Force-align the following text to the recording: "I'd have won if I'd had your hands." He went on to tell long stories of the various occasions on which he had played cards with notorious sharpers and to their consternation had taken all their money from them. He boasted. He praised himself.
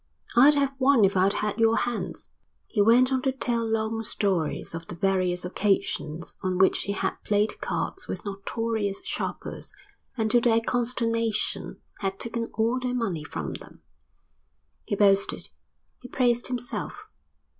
"I'd 0.35 0.55
have 0.55 0.73
won 0.79 1.05
if 1.05 1.15
I'd 1.15 1.33
had 1.45 1.59
your 1.59 1.75
hands." 1.77 2.29
He 2.65 2.81
went 2.81 3.11
on 3.13 3.21
to 3.21 3.31
tell 3.31 3.63
long 3.63 4.01
stories 4.03 4.73
of 4.73 4.87
the 4.87 4.95
various 4.95 5.45
occasions 5.45 6.33
on 6.41 6.57
which 6.57 6.79
he 6.79 6.93
had 6.93 7.17
played 7.23 7.61
cards 7.61 8.07
with 8.07 8.25
notorious 8.25 9.05
sharpers 9.05 9.71
and 10.17 10.31
to 10.31 10.41
their 10.41 10.59
consternation 10.59 11.81
had 11.99 12.19
taken 12.19 12.45
all 12.55 12.79
their 12.79 12.95
money 12.95 13.23
from 13.23 13.53
them. 13.53 13.83
He 14.85 14.95
boasted. 14.95 15.49
He 15.99 16.07
praised 16.07 16.47
himself. 16.47 17.05